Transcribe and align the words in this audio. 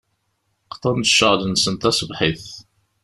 Qḍan-d 0.75 1.05
ccɣel-nsen 1.11 1.75
taṣebḥit. 1.81 2.45